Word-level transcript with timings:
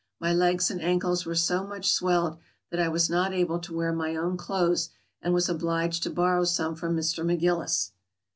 My 0.19 0.33
legs 0.33 0.71
and 0.71 0.81
ankles 0.81 1.27
were 1.27 1.35
so 1.35 1.63
much 1.63 1.91
swelled 1.91 2.39
that 2.71 2.79
I 2.79 2.87
was 2.87 3.07
not 3.07 3.33
able 3.33 3.59
to 3.59 3.73
wear 3.75 3.93
my 3.93 4.15
own 4.15 4.35
clothes, 4.35 4.89
and 5.21 5.31
was 5.31 5.47
obliged 5.47 6.01
to 6.01 6.09
borrow 6.09 6.43
some 6.43 6.75
from 6.75 6.97
Mr. 6.97 7.23
McGillis. 7.23 7.91